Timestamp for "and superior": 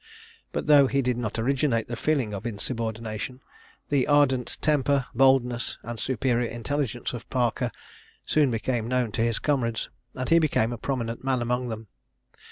5.83-6.49